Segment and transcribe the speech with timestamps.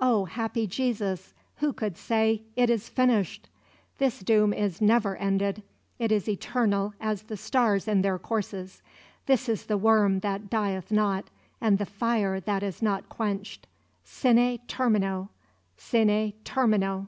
[0.00, 3.48] Oh, happy Jesus, Who could say: "It is finished!"
[3.98, 5.62] This doom is never ended;
[6.00, 8.82] it is eternal as the stars in their courses.
[9.26, 11.30] This is the worm that dieth not
[11.60, 13.68] and the fire that is not quenched.
[14.02, 15.28] "Sine termino,
[15.76, 17.06] sine termino!"